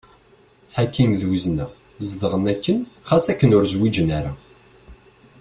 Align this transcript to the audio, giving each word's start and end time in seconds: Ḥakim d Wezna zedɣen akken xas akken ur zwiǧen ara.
Ḥakim 0.75 1.11
d 1.19 1.21
Wezna 1.29 1.65
zedɣen 2.07 2.45
akken 2.53 2.77
xas 3.07 3.25
akken 3.31 3.55
ur 3.57 3.65
zwiǧen 3.73 4.09
ara. 4.17 4.33